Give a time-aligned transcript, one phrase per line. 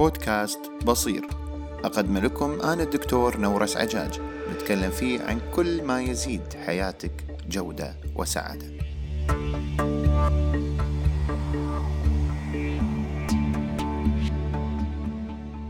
[0.00, 1.26] بودكاست بصير.
[1.84, 4.20] أقدم لكم أنا الدكتور نورس عجاج
[4.54, 7.12] نتكلم فيه عن كل ما يزيد حياتك
[7.48, 8.66] جودة وسعادة.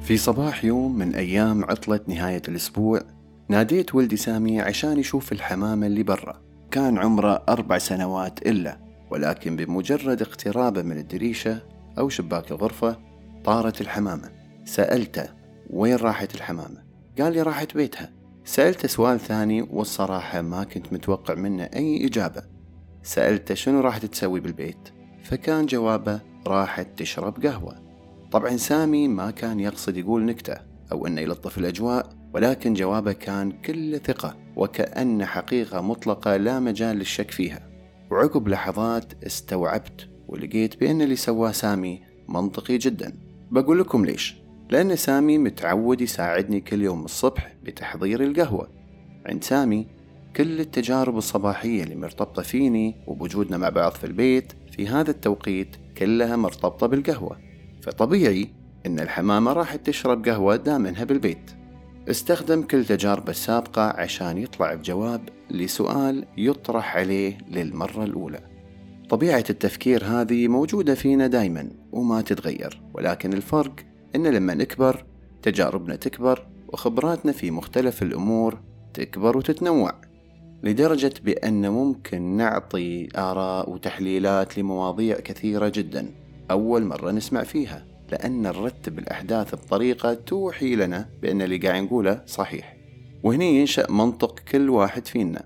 [0.03, 3.01] في صباح يوم من أيام عطلة نهاية الأسبوع
[3.49, 6.41] ناديت ولدي سامي عشان يشوف الحمامة اللي برا.
[6.71, 8.79] كان عمره أربع سنوات إلا
[9.11, 11.63] ولكن بمجرد اقترابه من الدريشة
[11.99, 13.10] أو شباك الغرفة
[13.45, 14.31] طارت الحمامة.
[14.65, 15.29] سألته
[15.71, 16.83] وين راحت الحمامة؟
[17.19, 18.13] قال لي راحت بيتها.
[18.45, 22.43] سألته سؤال ثاني والصراحة ما كنت متوقع منه أي إجابة.
[23.03, 24.89] سألته شنو راح تسوي بالبيت؟
[25.25, 27.75] فكان جوابه راحت تشرب قهوة.
[28.33, 30.57] طبعا سامي ما كان يقصد يقول نكتة
[30.93, 37.31] أو أنه يلطف الأجواء ولكن جوابه كان كل ثقة وكأن حقيقة مطلقة لا مجال للشك
[37.31, 37.71] فيها.
[38.11, 43.30] وعقب لحظات استوعبت ولقيت بأن اللي سواه سامي منطقي جدا.
[43.51, 44.37] بقول لكم ليش؟
[44.71, 48.69] لأن سامي متعود يساعدني كل يوم الصبح بتحضير القهوة.
[49.27, 49.87] عند سامي
[50.37, 56.37] كل التجارب الصباحية اللي مرتبطة فيني وبوجودنا مع بعض في البيت في هذا التوقيت كلها
[56.37, 57.39] مرتبطة بالقهوة.
[57.83, 58.49] فطبيعي
[58.87, 61.51] إن الحمامة راح تشرب قهوة دامنها بالبيت.
[62.11, 68.41] استخدم كل تجاربه السابقة عشان يطلع بجواب لسؤال يطرح عليه للمرة الأولى.
[69.09, 72.83] طبيعة التفكير هذه موجودة فينا دايما وما تتغير.
[73.01, 73.73] ولكن الفرق
[74.17, 75.05] إن لما نكبر
[75.43, 78.59] تجاربنا تكبر وخبراتنا في مختلف الأمور
[78.95, 79.95] تكبر وتتنوع
[80.63, 86.11] لدرجة بأن ممكن نعطي آراء وتحليلات لمواضيع كثيرة جدا
[86.51, 92.77] أول مرة نسمع فيها لأن نرتب الأحداث بطريقة توحي لنا بأن اللي قاعد نقوله صحيح.
[93.23, 95.45] وهنا ينشأ منطق كل واحد فينا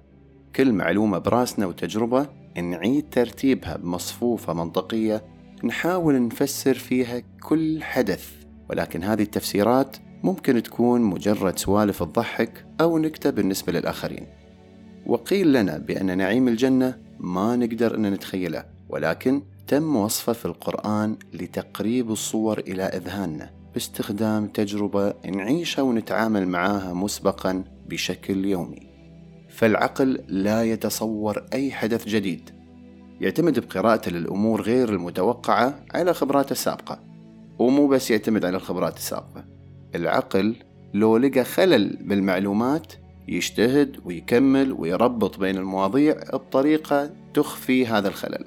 [0.56, 5.33] كل معلومة براسنا وتجربة نعيد ترتيبها بمصفوفة منطقية
[5.64, 8.30] نحاول نفسر فيها كل حدث
[8.70, 14.26] ولكن هذه التفسيرات ممكن تكون مجرد سوالف تضحك أو نكتة بالنسبة للآخرين.
[15.06, 22.10] وقيل لنا بأن نعيم الجنة ما نقدر أن نتخيله ولكن تم وصفه في القرآن لتقريب
[22.10, 28.86] الصور إلى أذهاننا باستخدام تجربة نعيشها ونتعامل معاها مسبقا بشكل يومي.
[29.48, 32.63] فالعقل لا يتصور أي حدث جديد.
[33.20, 37.00] يعتمد بقراءته للأمور غير المتوقعة على خبراته السابقة
[37.58, 39.44] ومو بس يعتمد على الخبرات السابقة.
[39.94, 40.56] العقل
[40.94, 42.92] لو لقى خلل بالمعلومات
[43.28, 48.44] يجتهد ويكمل ويربط بين المواضيع بطريقة تخفي هذا الخلل.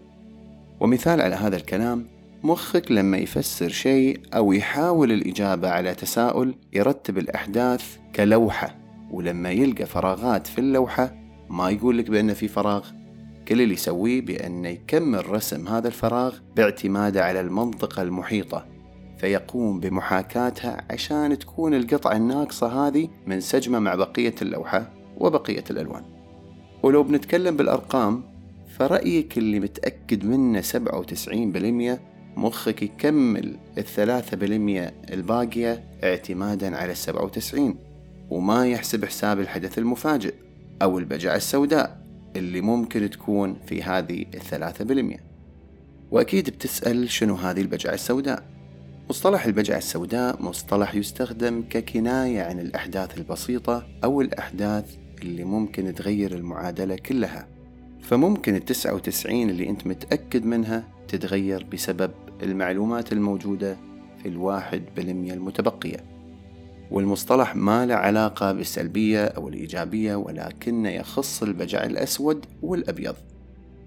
[0.79, 2.07] ومثال على هذا الكلام
[2.43, 8.75] مخك لما يفسر شيء أو يحاول الإجابة على تساؤل يرتب الأحداث كلوحة
[9.11, 11.15] ولما يلقى فراغات في اللوحة
[11.49, 12.87] ما يقول لك بأن في فراغ.
[13.47, 18.65] كل اللي يسويه بأنه يكمل رسم هذا الفراغ باعتماده على المنطقة المحيطة
[19.17, 26.03] فيقوم بمحاكاتها عشان تكون القطعة الناقصة هذه منسجمة مع بقية اللوحة وبقية الألوان.
[26.83, 28.23] ولو بنتكلم بالأرقام
[28.77, 32.01] فرأيك اللي متأكد منه سبعة وتسعين بالمية
[32.35, 37.75] مخك يكمل الثلاثة بالمية الباقية اعتمادا على السبعة وتسعين
[38.29, 40.33] وما يحسب حساب الحدث المفاجئ
[40.81, 42.06] أو البجعة السوداء.
[42.37, 45.19] اللي ممكن تكون في هذه الثلاثة بالمية
[46.11, 48.43] وأكيد بتسأل شنو هذه البجعة السوداء.
[49.09, 56.95] مصطلح البجعة السوداء مصطلح يستخدم ككناية عن الأحداث البسيطة أو الأحداث اللي ممكن تغير المعادلة
[56.95, 57.47] كلها.
[58.01, 62.11] فممكن التسعة وتسعين اللي أنت متأكد منها تتغير بسبب
[62.43, 63.77] المعلومات الموجودة
[64.23, 66.16] في الواحد بالمية المتبقية.
[66.91, 73.15] والمصطلح ما له علاقة بالسلبية أو الإيجابية ولكنه يخص البجع الأسود والأبيض.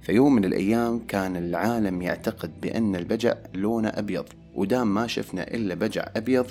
[0.02, 4.24] فيوم من الأيام كان العالم يعتقد بأن البجع لونه أبيض
[4.54, 6.46] ودام ما شفنا إلا بجع أبيض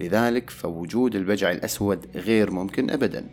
[0.00, 3.24] لذلك فوجود البجع الأسود غير ممكن أبدا.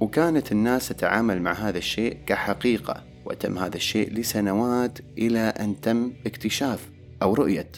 [0.00, 6.90] وكانت الناس تتعامل مع هذا الشيء كحقيقة وتم هذا الشيء لسنوات إلى أن تم اكتشاف
[7.22, 7.68] أو رؤية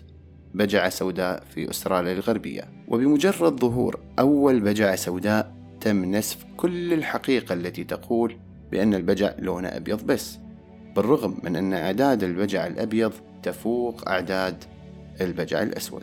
[0.54, 2.79] بجعة سوداء في أستراليا الغربية.
[2.90, 8.36] وبمجرد ظهور أول بجعة سوداء تم نسف كل الحقيقة التي تقول
[8.70, 10.38] بأن البجع لونه أبيض بس
[10.96, 14.64] بالرغم من أن أعداد البجع الأبيض تفوق أعداد
[15.20, 16.02] البجع الأسود.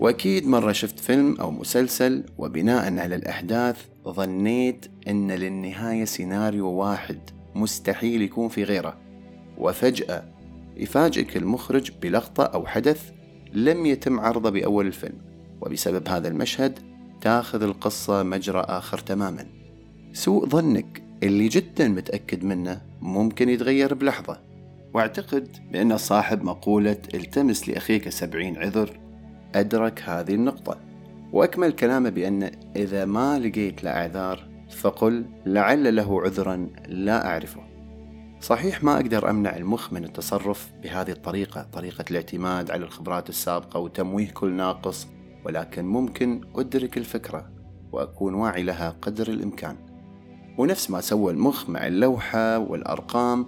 [0.00, 7.18] وأكيد مرة شفت فيلم أو مسلسل وبناء على الأحداث ظنيت أن للنهاية سيناريو واحد
[7.54, 8.96] مستحيل يكون في غيره.
[9.58, 10.24] وفجأة
[10.76, 13.10] يفاجئك المخرج بلقطة أو حدث
[13.52, 15.27] لم يتم عرضه بأول الفيلم.
[15.60, 16.78] وبسبب هذا المشهد
[17.20, 19.46] تاخذ القصة مجرى آخر تماما.
[20.12, 24.40] سوء ظنك اللي جدا متأكد منه ممكن يتغير بلحظة.
[24.94, 29.00] واعتقد بأن صاحب مقولة التمس لأخيك سبعين عذر
[29.54, 30.78] أدرك هذه النقطة.
[31.32, 37.60] وأكمل كلامه بأن إذا ما لقيت له أعذار فقل لعل له عذرا لا أعرفه.
[38.40, 44.30] صحيح ما أقدر أمنع المخ من التصرف بهذه الطريقة طريقة الاعتماد على الخبرات السابقة وتمويه
[44.30, 45.06] كل ناقص.
[45.48, 47.50] ولكن ممكن أدرك الفكرة
[47.92, 49.76] وأكون واعي لها قدر الإمكان.
[50.58, 53.46] ونفس ما سوى المخ مع اللوحة والأرقام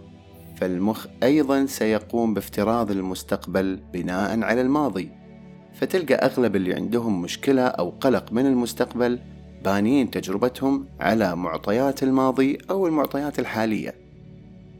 [0.56, 5.10] فالمخ أيضا سيقوم بافتراض المستقبل بناء على الماضي.
[5.74, 9.18] فتلقى أغلب اللي عندهم مشكلة أو قلق من المستقبل
[9.64, 13.94] بانين تجربتهم على معطيات الماضي أو المعطيات الحالية.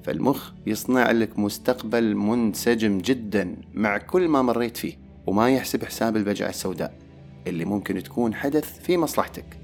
[0.05, 4.95] فالمخ يصنع لك مستقبل منسجم جدا مع كل ما مريت فيه
[5.27, 7.00] وما يحسب حساب البجعة السوداء.
[7.47, 9.61] اللي ممكن تكون حدث في مصلحتك.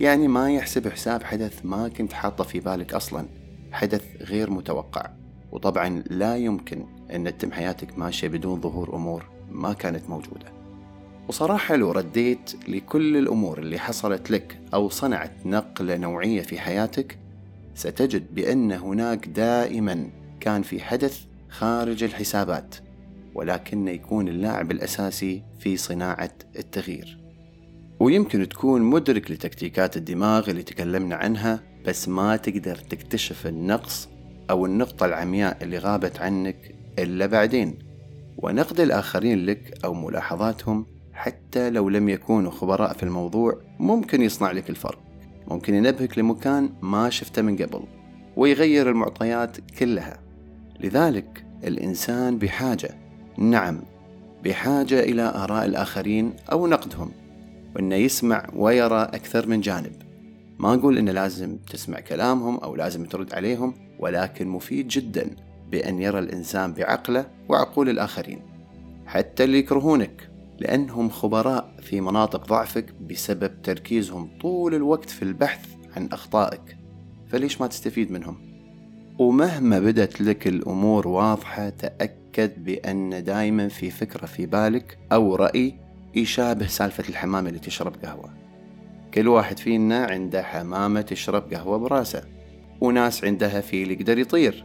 [0.00, 3.26] يعني ما يحسب حساب حدث ما كنت حاطه في بالك أصلا.
[3.72, 5.10] حدث غير متوقع.
[5.52, 10.52] وطبعا لا يمكن أن تتم حياتك ماشية بدون ظهور أمور ما كانت موجودة.
[11.28, 17.18] وصراحة لو رديت لكل الأمور اللي حصلت لك أو صنعت نقلة نوعية في حياتك
[17.74, 20.10] ستجد بأن هناك دائما
[20.40, 22.74] كان في حدث خارج الحسابات.
[23.38, 27.18] ولكن يكون اللاعب الأساسي في صناعة التغيير.
[28.00, 34.08] ويمكن تكون مدرك لتكتيكات الدماغ اللي تكلمنا عنها بس ما تقدر تكتشف النقص
[34.50, 37.78] أو النقطة العمياء اللي غابت عنك إلا بعدين.
[38.36, 44.70] ونقد الآخرين لك أو ملاحظاتهم حتى لو لم يكونوا خبراء في الموضوع ممكن يصنع لك
[44.70, 44.98] الفرق.
[45.50, 47.82] ممكن ينبهك لمكان ما شفته من قبل
[48.36, 50.20] ويغير المعطيات كلها.
[50.80, 53.07] لذلك الإنسان بحاجة
[53.38, 53.80] نعم
[54.44, 57.12] بحاجة إلى آراء الآخرين أو نقدهم
[57.76, 59.92] وأنه يسمع ويرى أكثر من جانب
[60.58, 65.30] ما أقول أنه لازم تسمع كلامهم أو لازم ترد عليهم ولكن مفيد جدا
[65.70, 68.40] بأن يرى الإنسان بعقله وعقول الآخرين
[69.06, 76.08] حتى اللي يكرهونك لأنهم خبراء في مناطق ضعفك بسبب تركيزهم طول الوقت في البحث عن
[76.12, 76.76] أخطائك
[77.28, 78.47] فليش ما تستفيد منهم؟
[79.18, 85.74] ومهما بدت لك الأمور واضحة تأكد بأن دايما في فكرة في بالك أو رأي
[86.14, 88.30] يشابه سالفة الحمامة اللي تشرب قهوة.
[89.14, 92.22] كل واحد فينا عنده حمامة تشرب قهوة براسه.
[92.80, 94.64] وناس عندها فيل يقدر يطير.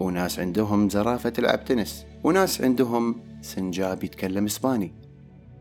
[0.00, 2.06] وناس عندهم زرافة تلعب تنس.
[2.24, 4.92] وناس عندهم سنجاب يتكلم إسباني.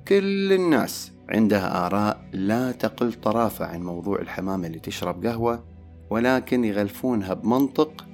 [0.08, 5.64] كل الناس عندها آراء لا تقل طرافة عن موضوع الحمامة اللي تشرب قهوة
[6.10, 8.06] ولكن يغلفونها بمنطق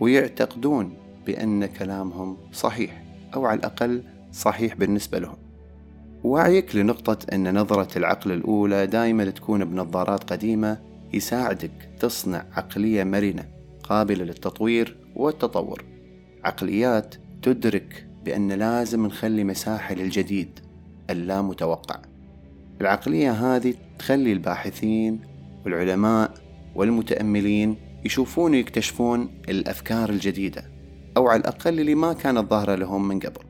[0.00, 0.92] ويعتقدون
[1.26, 3.02] بأن كلامهم صحيح
[3.34, 4.02] أو على الأقل
[4.32, 5.36] صحيح بالنسبة لهم.
[6.24, 10.78] وعيك لنقطة أن نظرة العقل الأولى دائما تكون بنظارات قديمة
[11.12, 13.44] يساعدك تصنع عقلية مرنة
[13.82, 15.84] قابلة للتطوير والتطور.
[16.44, 20.60] عقليات تدرك بأن لازم نخلي مساحة للجديد
[21.10, 21.98] اللا متوقع
[22.80, 25.20] العقلية هذه تخلي الباحثين
[25.64, 26.34] والعلماء
[26.74, 30.70] والمتأملين يشوفون ويكتشفون الأفكار الجديدة
[31.16, 33.40] أو على الأقل اللي ما كانت ظاهرة لهم من قبل.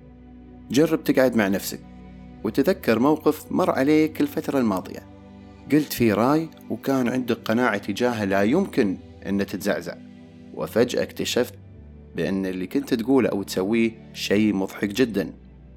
[0.70, 1.80] جرب تقعد مع نفسك
[2.44, 5.06] وتذكر موقف مر عليك الفترة الماضية.
[5.72, 9.94] قلت فيه رأي وكان عندك قناعة تجاهه لا يمكن أن تتزعزع.
[10.54, 11.54] وفجأة اكتشفت
[12.16, 15.32] بأن اللي كنت تقوله أو تسويه شيء مضحك جدا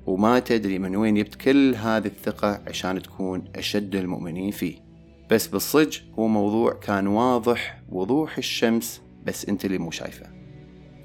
[0.06, 4.89] وما تدري من وين جبت كل هذه الثقة عشان تكون أشد المؤمنين فيه.
[5.30, 10.26] بس بالصج هو موضوع كان واضح وضوح الشمس بس أنت اللي مو شايفه.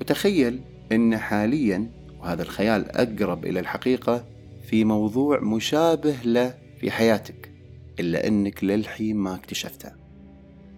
[0.01, 0.61] وتخيل
[0.93, 1.91] أن حاليا
[2.21, 4.25] وهذا الخيال أقرب إلى الحقيقة
[4.63, 7.53] في موضوع مشابه له في حياتك
[8.01, 9.93] إلا أنك للحين ما اكتشفته.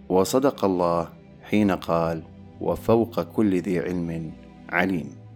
[0.09, 1.09] وصدق الله
[1.43, 2.23] حين قال
[2.61, 4.31] وفوق كل ذي علم
[4.69, 5.26] عليم.